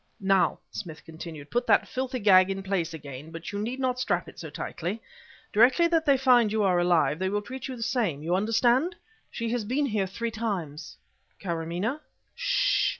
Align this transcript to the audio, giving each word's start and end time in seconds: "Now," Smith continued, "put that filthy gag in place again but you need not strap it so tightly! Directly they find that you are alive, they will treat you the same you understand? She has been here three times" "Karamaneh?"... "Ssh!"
"Now," 0.19 0.57
Smith 0.71 1.05
continued, 1.05 1.51
"put 1.51 1.67
that 1.67 1.87
filthy 1.87 2.17
gag 2.17 2.49
in 2.49 2.63
place 2.63 2.91
again 2.91 3.29
but 3.29 3.51
you 3.51 3.59
need 3.59 3.79
not 3.79 3.99
strap 3.99 4.27
it 4.27 4.39
so 4.39 4.49
tightly! 4.49 4.99
Directly 5.53 5.87
they 5.87 6.17
find 6.17 6.49
that 6.49 6.53
you 6.53 6.63
are 6.63 6.79
alive, 6.79 7.19
they 7.19 7.29
will 7.29 7.43
treat 7.43 7.67
you 7.67 7.75
the 7.75 7.83
same 7.83 8.23
you 8.23 8.33
understand? 8.33 8.95
She 9.29 9.49
has 9.51 9.63
been 9.63 9.85
here 9.85 10.07
three 10.07 10.31
times" 10.31 10.97
"Karamaneh?"... 11.39 11.99
"Ssh!" 12.33 12.89